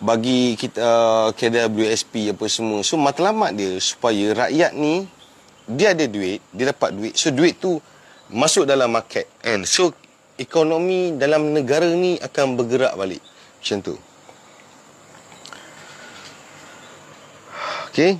[0.00, 2.80] bagi kita uh, KWSP apa semua.
[2.80, 5.04] So matlamat dia supaya rakyat ni
[5.68, 7.14] dia ada duit, dia dapat duit.
[7.20, 7.76] So duit tu
[8.32, 9.92] masuk dalam market and so
[10.40, 13.20] ekonomi dalam negara ni akan bergerak balik.
[13.60, 13.94] Macam tu.
[17.90, 18.14] Okey.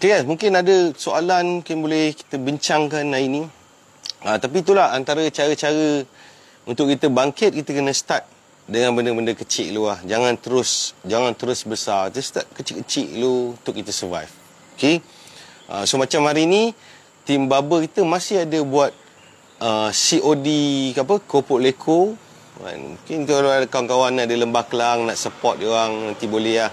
[0.00, 3.42] Okay guys, mungkin ada soalan mungkin boleh kita bincangkan hari ni.
[4.24, 6.00] Ha, tapi itulah antara cara-cara
[6.64, 8.24] untuk kita bangkit, kita kena start
[8.64, 10.00] dengan benda-benda kecil dulu lah.
[10.08, 12.08] Jangan terus jangan terus besar.
[12.08, 14.32] Kita start kecil-kecil dulu untuk kita survive.
[14.80, 15.04] Okay.
[15.68, 16.72] Uh, so macam hari ni
[17.28, 18.96] tim baba kita masih ada buat
[19.60, 20.48] uh, COD
[20.96, 22.16] ke apa kopok leko
[22.62, 26.70] kan mungkin kalau ada kawan-kawan ada lembah kelang nak support dia orang nanti boleh lah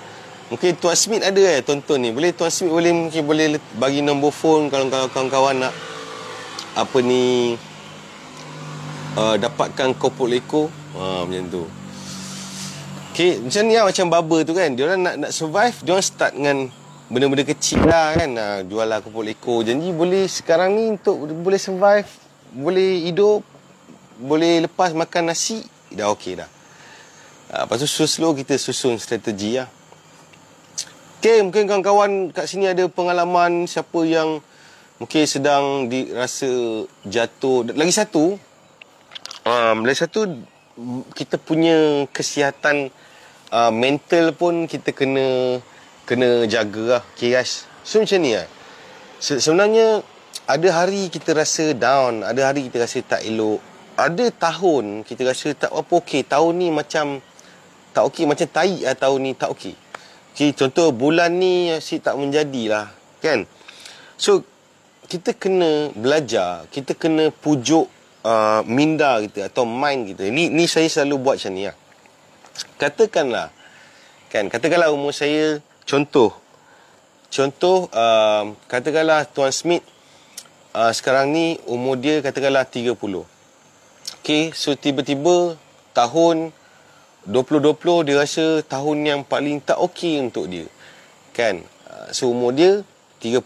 [0.52, 2.12] mungkin tuan Smith ada eh tonton ni.
[2.12, 5.74] Boleh tuan Smith boleh mungkin boleh bagi nombor phone kalau kawan-kawan nak
[6.76, 7.56] apa ni
[9.16, 10.68] uh, dapatkan kopok leko.
[10.92, 11.64] Uh, macam tu.
[13.16, 14.70] Okay, macam ni lah macam baba tu kan.
[14.76, 16.58] Dia orang nak, nak survive Dia orang start dengan
[17.08, 18.30] benda-benda kecil lah kan.
[18.36, 22.08] Uh, jual lah kumpul ekor janji boleh sekarang ni untuk boleh survive
[22.52, 23.48] boleh hidup
[24.22, 26.50] boleh lepas makan nasi dah okey dah
[27.58, 29.82] uh, lepas tu slow-slow kita susun strategi lah
[31.22, 34.42] Okay, mungkin kawan-kawan kat sini ada pengalaman siapa yang
[34.98, 36.50] mungkin sedang dirasa
[37.06, 37.62] jatuh.
[37.78, 38.42] Lagi satu,
[39.46, 40.26] um, lagi satu
[41.14, 42.90] kita punya kesihatan
[43.54, 45.62] uh, mental pun kita kena
[46.10, 47.04] kena jaga lah.
[47.14, 47.70] Okay guys.
[47.86, 48.50] So macam ni lah.
[49.22, 50.02] Se- sebenarnya
[50.50, 52.26] ada hari kita rasa down.
[52.26, 53.62] Ada hari kita rasa tak elok.
[54.02, 56.26] Ada tahun kita rasa tak apa okey.
[56.26, 57.22] Tahun ni macam
[57.94, 58.26] tak okey.
[58.26, 59.76] Macam taik lah tahun ni tak okey.
[60.32, 62.90] Okay, contoh bulan ni si tak menjadilah.
[63.22, 63.46] Kan?
[64.18, 64.42] So
[65.06, 66.66] kita kena belajar.
[66.74, 67.86] Kita kena pujuk
[68.26, 70.26] uh, minda kita atau mind kita.
[70.34, 71.78] Ni, ni saya selalu buat macam ni lah.
[72.82, 73.54] Katakanlah.
[74.32, 76.32] Kan, katakanlah umur saya contoh
[77.28, 79.84] contoh uh, katakanlah tuan Smith
[80.72, 82.96] uh, sekarang ni umur dia katakanlah 30
[84.22, 85.58] okey so tiba-tiba
[85.98, 86.54] tahun
[87.26, 90.70] 2020 dia rasa tahun yang paling tak okey untuk dia
[91.34, 92.86] kan uh, so umur dia
[93.22, 93.42] 30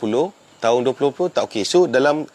[0.66, 1.64] tahun 20 tak okey.
[1.68, 2.26] So dalam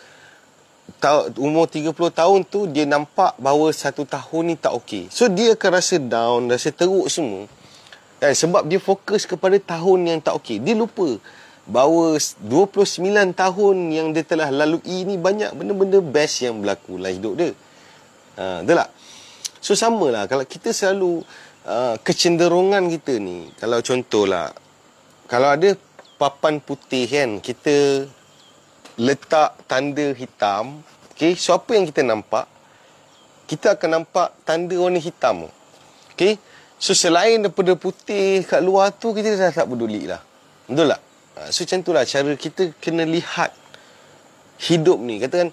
[1.03, 5.11] ta- umur 30 tahun tu dia nampak bahawa satu tahun ni tak okey.
[5.11, 7.51] So dia akan rasa down, rasa teruk semua.
[8.21, 10.61] Dan sebab dia fokus kepada tahun yang tak okey.
[10.61, 11.17] Dia lupa
[11.65, 17.35] bahawa 29 tahun yang dia telah lalui ni banyak benda-benda best yang berlaku dalam hidup
[17.35, 17.51] dia.
[18.39, 18.91] Ha, betul tak?
[19.61, 21.21] So sama lah kalau kita selalu
[21.69, 24.55] uh, kecenderungan kita ni kalau contohlah
[25.29, 25.77] kalau ada
[26.17, 28.07] papan putih kan kita
[29.01, 30.81] letak tanda hitam
[31.15, 31.37] okey?
[31.37, 32.49] So apa yang kita nampak?
[33.51, 35.51] Kita akan nampak tanda warna hitam
[36.17, 36.41] okey?
[36.81, 40.23] So selain daripada putih kat luar tu kita dah tak peduli lah
[40.71, 41.01] betul tak?
[41.37, 43.53] Ha, so macam itulah cara kita kena lihat
[44.61, 45.17] hidup ni.
[45.17, 45.51] Katakan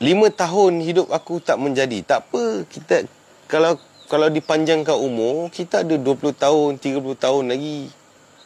[0.00, 3.04] lima tahun hidup aku tak menjadi tak apa kita
[3.46, 3.76] kalau
[4.10, 8.00] kalau dipanjangkan umur kita ada 20 tahun 30 tahun lagi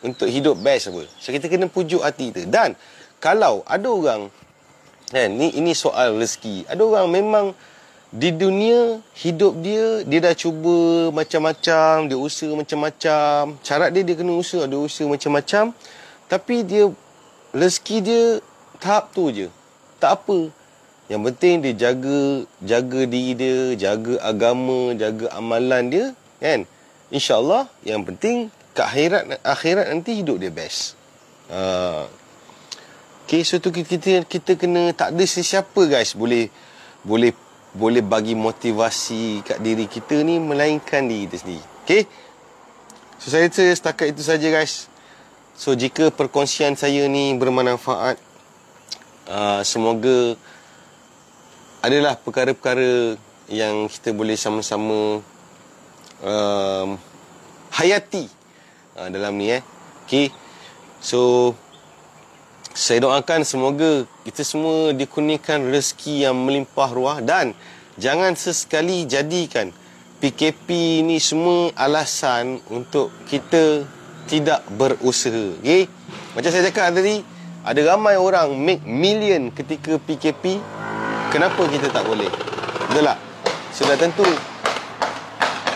[0.05, 1.09] untuk hidup best apa.
[1.17, 2.45] So kita kena pujuk hati kita.
[2.45, 2.77] Dan
[3.17, 4.29] kalau ada orang
[5.09, 6.69] kan ni ini soal rezeki.
[6.69, 7.47] Ada orang memang
[8.15, 13.57] di dunia hidup dia dia dah cuba macam-macam, dia usaha macam-macam.
[13.65, 15.73] Cara dia dia kena usaha, dia usaha macam-macam.
[16.29, 16.93] Tapi dia
[17.57, 18.23] rezeki dia
[18.77, 19.49] tahap tu je.
[19.97, 20.53] Tak apa.
[21.05, 26.07] Yang penting dia jaga jaga diri dia, jaga agama, jaga amalan dia,
[26.41, 26.65] kan?
[27.13, 30.97] InsyaAllah yang penting ke akhirat akhirat nanti hidup dia best.
[31.53, 32.09] Ha.
[33.25, 36.49] Okay, so tu kita kita kena tak ada sesiapa guys boleh
[37.05, 37.33] boleh
[37.77, 41.65] boleh bagi motivasi kat diri kita ni melainkan diri kita sendiri.
[41.85, 42.03] Okay.
[43.21, 44.89] So saya rasa setakat itu saja guys.
[45.55, 48.19] So jika perkongsian saya ni bermanfaat
[49.31, 50.35] uh, semoga
[51.85, 53.21] adalah perkara-perkara
[53.53, 55.21] yang kita boleh sama-sama
[56.25, 56.89] um,
[57.77, 58.25] hayati
[58.97, 59.63] uh, dalam ni eh.
[60.09, 60.33] Okey.
[61.05, 61.53] So
[62.73, 67.53] saya doakan semoga kita semua dikurniakan rezeki yang melimpah ruah dan
[68.01, 69.71] jangan sesekali jadikan
[70.25, 73.85] PKP ni semua alasan untuk kita
[74.25, 75.61] tidak berusaha.
[75.61, 75.85] Okey.
[76.33, 77.21] Macam saya cakap tadi,
[77.61, 80.65] ada ramai orang make million ketika PKP.
[81.35, 82.31] Kenapa kita tak boleh?
[82.87, 83.19] Betul tak?
[83.75, 84.23] Sudah tentu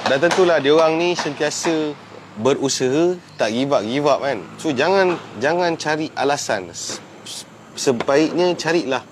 [0.07, 1.93] Dah tentulah dia orang ni sentiasa
[2.39, 4.39] berusaha tak give up give up kan?
[4.63, 6.71] So jangan jangan cari alasan.
[7.75, 9.03] Sebaiknya carilah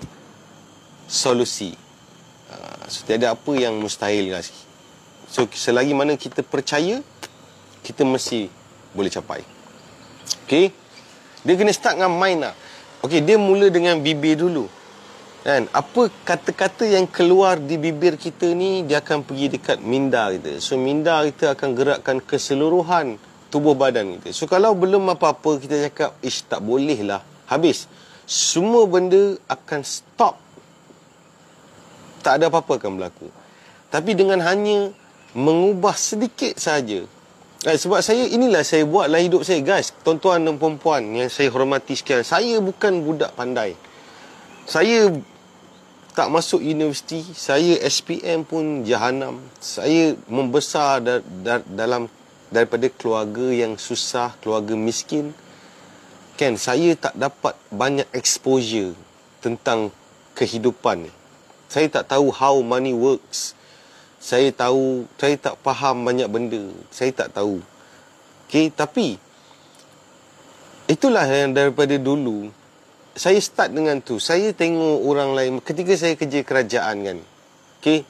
[1.03, 1.75] solusi.
[2.47, 4.49] Uh, so tiada apa yang mustahil guys.
[5.27, 7.03] So selagi mana kita percaya
[7.83, 8.47] kita mesti
[8.95, 9.43] boleh capai.
[10.47, 10.71] Okey?
[11.43, 12.55] Dia kena start dengan mind lah.
[13.03, 14.76] Okey dia mula dengan bibir dulu
[15.47, 15.63] kan?
[15.71, 20.59] Apa kata-kata yang keluar di bibir kita ni dia akan pergi dekat minda kita.
[20.59, 23.15] So minda kita akan gerakkan keseluruhan
[23.47, 24.35] tubuh badan kita.
[24.35, 27.23] So kalau belum apa-apa kita cakap ish tak boleh lah.
[27.47, 27.87] Habis.
[28.27, 30.35] Semua benda akan stop.
[32.19, 33.31] Tak ada apa-apa akan berlaku.
[33.87, 34.91] Tapi dengan hanya
[35.31, 37.07] mengubah sedikit saja.
[37.63, 39.63] Eh, sebab saya inilah saya buatlah hidup saya.
[39.63, 43.79] Guys tuan-tuan dan puan-puan yang saya hormati sekalian saya bukan budak pandai.
[44.67, 45.07] Saya
[46.17, 49.37] tak masuk universiti, saya SPM pun jahanam.
[49.61, 52.09] Saya membesar da- da- dalam
[52.49, 55.29] daripada keluarga yang susah, keluarga miskin.
[56.33, 58.97] Kan, saya tak dapat banyak exposure
[59.45, 59.93] tentang
[60.33, 61.05] kehidupan.
[61.69, 63.53] Saya tak tahu how money works.
[64.17, 66.73] Saya tahu, saya tak faham banyak benda.
[66.89, 67.61] Saya tak tahu.
[68.49, 69.21] Okay, tapi
[70.89, 72.49] itulah yang daripada dulu
[73.17, 74.21] saya start dengan tu.
[74.21, 77.17] Saya tengok orang lain ketika saya kerja kerajaan kan.
[77.81, 78.05] Okey.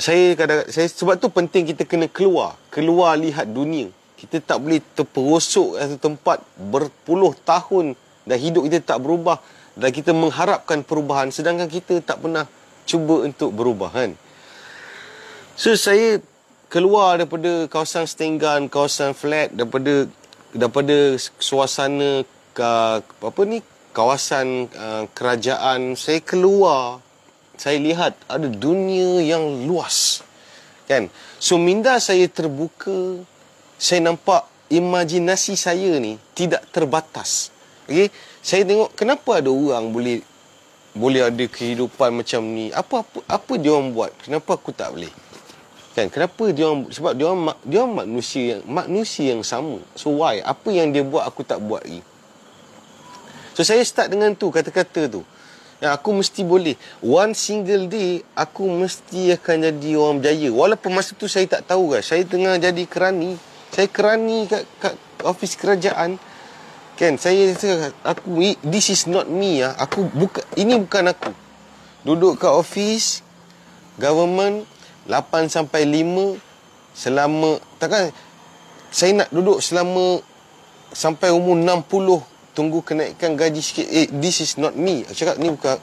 [0.00, 3.90] Saya kadang saya sebab tu penting kita kena keluar, keluar lihat dunia.
[4.14, 9.42] Kita tak boleh terperosok satu tempat berpuluh tahun dan hidup kita tak berubah
[9.74, 12.46] dan kita mengharapkan perubahan sedangkan kita tak pernah
[12.86, 14.14] cuba untuk berubah kan.
[15.58, 16.22] So saya
[16.70, 20.06] keluar daripada kawasan Stenggan, kawasan flat daripada
[20.54, 22.24] daripada suasana
[22.54, 22.70] ke,
[23.02, 27.02] apa ni kawasan uh, kerajaan saya keluar
[27.60, 30.24] saya lihat ada dunia yang luas
[30.88, 31.06] kan?
[31.38, 33.20] So minda saya terbuka
[33.76, 37.54] saya nampak imajinasi saya ni tidak terbatas.
[37.86, 38.08] Okey?
[38.40, 40.24] Saya tengok kenapa ada orang boleh
[40.96, 42.72] boleh ada kehidupan macam ni?
[42.74, 44.10] Apa apa apa dia orang buat?
[44.24, 45.12] Kenapa aku tak boleh?
[45.92, 46.08] Kan?
[46.08, 49.78] Kenapa dia orang sebab dia orang dia orang manusia yang manusia yang sama.
[49.94, 50.42] So why?
[50.42, 52.02] Apa yang dia buat aku tak buat lagi
[53.60, 55.20] So saya start dengan tu kata-kata tu.
[55.84, 56.80] Yang aku mesti boleh.
[57.04, 60.48] One single day aku mesti akan jadi orang berjaya.
[60.48, 62.08] Walaupun masa tu saya tak tahu guys.
[62.08, 63.36] Saya tengah jadi kerani.
[63.68, 64.96] Saya kerani kat, kat
[65.28, 66.16] ofis kerajaan.
[66.96, 67.52] Kan saya
[68.00, 69.76] aku this is not me ah.
[69.76, 71.28] Aku bukan ini bukan aku.
[72.00, 73.20] Duduk kat office
[74.00, 74.64] government
[75.04, 78.08] 8 sampai 5 selama takkan
[78.88, 80.24] saya nak duduk selama
[80.96, 83.88] sampai umur 60 tunggu kenaikan gaji sikit.
[83.88, 85.00] Eh this is not me.
[85.08, 85.80] Aku cakap ni bukan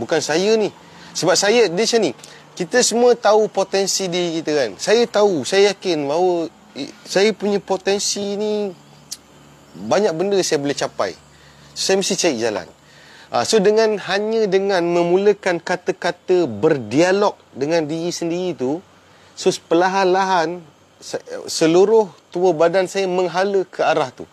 [0.00, 0.72] bukan saya ni.
[1.12, 2.16] Sebab saya dia macam ni.
[2.56, 4.70] Kita semua tahu potensi diri kita kan.
[4.80, 6.48] Saya tahu, saya yakin bahawa
[7.04, 8.72] saya punya potensi ni
[9.76, 11.12] banyak benda saya boleh capai.
[11.76, 12.68] Saya mesti cari jalan.
[13.30, 18.82] Uh, so dengan hanya dengan memulakan kata-kata berdialog dengan diri sendiri tu,
[19.36, 20.64] so perlahan-lahan
[21.46, 24.26] seluruh tubuh badan saya menghala ke arah tu.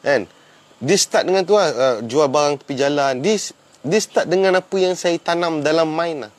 [0.00, 0.30] Kan?
[0.76, 3.24] Dia start dengan tu lah, uh, jual barang tepi jalan.
[3.24, 3.40] Dia,
[3.80, 6.32] dia start dengan apa yang saya tanam dalam mind lah.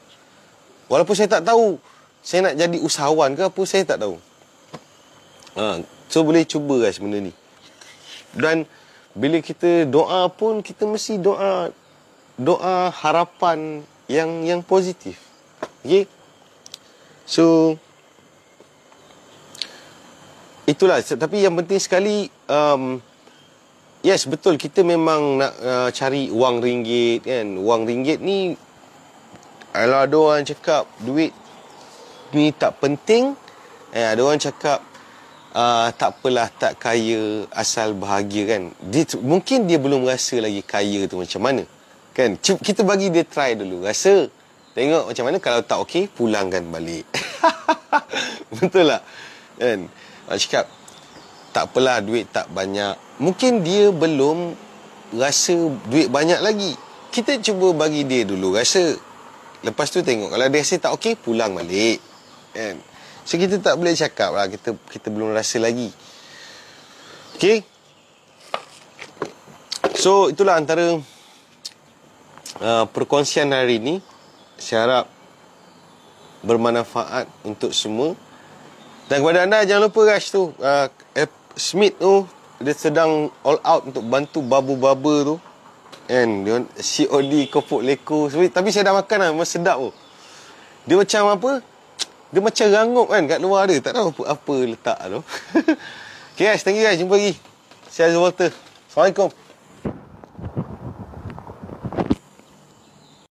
[0.87, 1.81] Walaupun saya tak tahu
[2.27, 4.19] saya nak jadi usahawan ke apa, saya tak tahu.
[5.55, 5.79] Uh,
[6.11, 7.31] so boleh cuba guys benda ni.
[8.35, 8.67] Dan
[9.15, 11.71] bila kita doa pun kita mesti doa
[12.35, 13.81] doa harapan
[14.11, 15.17] yang yang positif.
[15.87, 16.05] Okey.
[17.23, 17.75] So
[20.67, 22.99] itulah tapi yang penting sekali um,
[24.07, 24.55] yes betul.
[24.55, 27.59] Kita memang nak uh, cari wang ringgit kan.
[27.59, 28.55] Wang ringgit ni
[29.75, 31.35] kalau ada orang cakap duit
[32.31, 33.35] ni tak penting.
[33.91, 34.79] Eh ada orang cakap
[35.51, 38.61] uh, tak apalah tak kaya asal bahagia kan?
[38.79, 41.63] Dia mungkin dia belum rasa lagi kaya tu macam mana
[42.15, 42.39] kan?
[42.39, 43.83] Kita bagi dia try dulu.
[43.83, 44.31] Rasa
[44.71, 45.37] tengok macam mana.
[45.43, 47.03] Kalau tak okey pulangkan balik.
[48.55, 49.03] Betul lah
[49.59, 49.91] kan?
[50.31, 50.65] Nak cakap
[51.53, 54.53] tak apalah duit tak banyak mungkin dia belum
[55.17, 55.55] rasa
[55.89, 56.73] duit banyak lagi.
[57.13, 58.97] Kita cuba bagi dia dulu rasa.
[59.65, 61.97] Lepas tu tengok kalau dia rasa tak okey pulang balik
[62.53, 62.77] kan?
[63.27, 65.89] So kita tak boleh cakap lah kita, kita belum rasa lagi.
[67.37, 67.61] Okay
[69.97, 70.97] So itulah antara
[72.61, 74.01] uh, Perkongsian hari ini
[74.57, 75.05] Saya harap
[76.41, 78.13] Bermanfaat untuk semua.
[79.09, 80.87] Dan kepada anda jangan lupa guys tu uh,
[81.57, 85.35] Smith tu Dia sedang all out untuk bantu babu-baba tu
[86.07, 89.91] And dia COD kopok leko Tapi saya dah makan lah Memang sedap tu
[90.87, 91.51] Dia macam apa
[92.27, 93.79] dia macam rangup kan kat luar dia.
[93.79, 95.19] Tak tahu apa, apa letak tu.
[96.35, 96.99] okay guys, thank you guys.
[96.99, 97.39] Jumpa lagi.
[97.87, 98.51] Saya Walter.
[98.91, 99.46] Assalamualaikum.